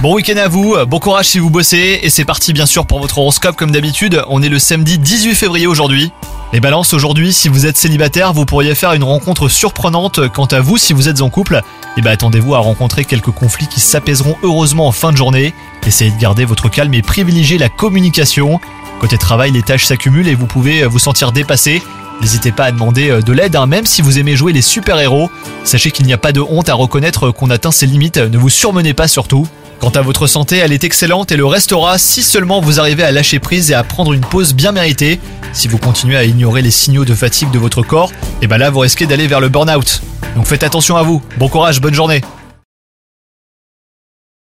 Bon 0.00 0.14
week-end 0.14 0.38
à 0.38 0.48
vous, 0.48 0.74
bon 0.86 0.98
courage 0.98 1.26
si 1.26 1.38
vous 1.38 1.50
bossez, 1.50 2.00
et 2.02 2.08
c'est 2.08 2.24
parti 2.24 2.54
bien 2.54 2.64
sûr 2.64 2.86
pour 2.86 3.00
votre 3.00 3.18
horoscope 3.18 3.54
comme 3.54 3.70
d'habitude, 3.70 4.22
on 4.28 4.42
est 4.42 4.48
le 4.48 4.58
samedi 4.58 4.96
18 4.98 5.34
février 5.34 5.66
aujourd'hui. 5.66 6.10
Les 6.54 6.60
balances 6.60 6.94
aujourd'hui, 6.94 7.34
si 7.34 7.48
vous 7.48 7.66
êtes 7.66 7.76
célibataire, 7.76 8.32
vous 8.32 8.46
pourriez 8.46 8.74
faire 8.74 8.94
une 8.94 9.04
rencontre 9.04 9.48
surprenante. 9.48 10.26
Quant 10.30 10.46
à 10.46 10.60
vous, 10.60 10.78
si 10.78 10.94
vous 10.94 11.10
êtes 11.10 11.20
en 11.20 11.28
couple, 11.28 11.60
eh 11.98 12.00
ben 12.00 12.12
attendez-vous 12.12 12.54
à 12.54 12.60
rencontrer 12.60 13.04
quelques 13.04 13.30
conflits 13.30 13.68
qui 13.68 13.80
s'apaiseront 13.80 14.36
heureusement 14.42 14.86
en 14.86 14.92
fin 14.92 15.12
de 15.12 15.18
journée. 15.18 15.52
Essayez 15.86 16.10
de 16.10 16.18
garder 16.18 16.46
votre 16.46 16.70
calme 16.70 16.94
et 16.94 17.02
privilégiez 17.02 17.58
la 17.58 17.68
communication. 17.68 18.58
Côté 19.00 19.18
travail, 19.18 19.50
les 19.50 19.62
tâches 19.62 19.84
s'accumulent 19.84 20.28
et 20.28 20.34
vous 20.34 20.46
pouvez 20.46 20.86
vous 20.86 20.98
sentir 20.98 21.32
dépassé. 21.32 21.82
N'hésitez 22.20 22.52
pas 22.52 22.64
à 22.64 22.72
demander 22.72 23.10
euh, 23.10 23.20
de 23.20 23.32
l'aide, 23.32 23.56
hein, 23.56 23.66
même 23.66 23.86
si 23.86 24.02
vous 24.02 24.18
aimez 24.18 24.36
jouer 24.36 24.52
les 24.52 24.62
super-héros. 24.62 25.30
Sachez 25.64 25.90
qu'il 25.90 26.06
n'y 26.06 26.12
a 26.12 26.18
pas 26.18 26.32
de 26.32 26.40
honte 26.40 26.68
à 26.68 26.74
reconnaître 26.74 27.30
qu'on 27.30 27.50
atteint 27.50 27.70
ses 27.70 27.86
limites, 27.86 28.18
ne 28.18 28.38
vous 28.38 28.48
surmenez 28.48 28.94
pas 28.94 29.08
surtout. 29.08 29.46
Quant 29.78 29.90
à 29.90 30.02
votre 30.02 30.26
santé, 30.26 30.56
elle 30.56 30.72
est 30.72 30.82
excellente 30.82 31.30
et 31.30 31.36
le 31.36 31.46
restera 31.46 31.98
si 31.98 32.22
seulement 32.22 32.60
vous 32.60 32.80
arrivez 32.80 33.04
à 33.04 33.12
lâcher 33.12 33.38
prise 33.38 33.70
et 33.70 33.74
à 33.74 33.84
prendre 33.84 34.12
une 34.12 34.22
pause 34.22 34.52
bien 34.52 34.72
méritée. 34.72 35.20
Si 35.52 35.68
vous 35.68 35.78
continuez 35.78 36.16
à 36.16 36.24
ignorer 36.24 36.62
les 36.62 36.72
signaux 36.72 37.04
de 37.04 37.14
fatigue 37.14 37.52
de 37.52 37.58
votre 37.60 37.82
corps, 37.82 38.10
et 38.42 38.48
ben 38.48 38.58
là 38.58 38.70
vous 38.70 38.80
risquez 38.80 39.06
d'aller 39.06 39.28
vers 39.28 39.40
le 39.40 39.48
burn-out. 39.48 40.02
Donc 40.34 40.46
faites 40.46 40.64
attention 40.64 40.96
à 40.96 41.02
vous. 41.02 41.22
Bon 41.38 41.48
courage, 41.48 41.80
bonne 41.80 41.94
journée. 41.94 42.22